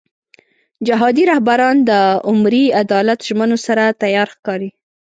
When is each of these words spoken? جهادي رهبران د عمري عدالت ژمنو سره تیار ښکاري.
جهادي 0.87 1.23
رهبران 1.31 1.77
د 1.89 1.91
عمري 2.27 2.65
عدالت 2.81 3.19
ژمنو 3.27 3.57
سره 3.67 3.83
تیار 4.01 4.27
ښکاري. 4.35 4.69